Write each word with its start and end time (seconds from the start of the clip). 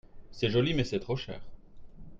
C'est 0.31 0.49
joli 0.49 0.73
mais 0.73 0.83
c'est 0.83 0.99
trop 0.99 1.15
cher. 1.15 1.39